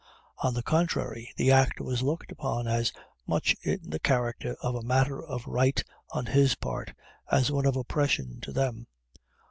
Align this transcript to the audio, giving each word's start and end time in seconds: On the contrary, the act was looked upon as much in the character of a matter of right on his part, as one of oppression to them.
On 0.39 0.55
the 0.55 0.63
contrary, 0.63 1.31
the 1.37 1.51
act 1.51 1.79
was 1.79 2.01
looked 2.01 2.31
upon 2.31 2.67
as 2.67 2.91
much 3.27 3.55
in 3.61 3.87
the 3.91 3.99
character 3.99 4.57
of 4.59 4.73
a 4.73 4.81
matter 4.81 5.23
of 5.23 5.45
right 5.45 5.79
on 6.09 6.25
his 6.25 6.55
part, 6.55 6.95
as 7.31 7.51
one 7.51 7.67
of 7.67 7.75
oppression 7.75 8.41
to 8.41 8.51
them. 8.51 8.87